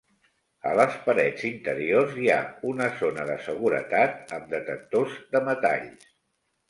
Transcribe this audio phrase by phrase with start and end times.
[0.69, 2.39] A les parets interiors hi ha
[2.71, 6.09] una zona de seguretat amb detectors de metalls.